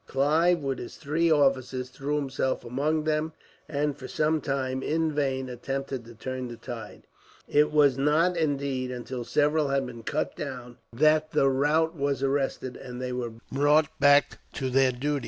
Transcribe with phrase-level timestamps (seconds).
[0.07, 3.33] Clive, with his three officers, threw himself among them
[3.69, 7.03] and, for some time, in vain attempted to turn the tide.
[7.47, 12.75] It was not, indeed, until several had been cut down that the rout was arrested,
[12.77, 15.19] and they were brought back to their duty.